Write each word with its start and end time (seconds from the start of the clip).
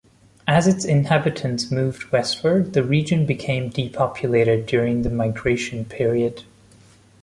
As 0.47 0.65
its 0.65 0.83
inhabitants 0.83 1.69
moved 1.69 2.11
westward, 2.11 2.73
the 2.73 2.81
region 2.83 3.27
became 3.27 3.69
depopulated 3.69 4.65
during 4.65 5.03
the 5.03 5.11
Migration 5.11 5.85
Period. 5.85 6.43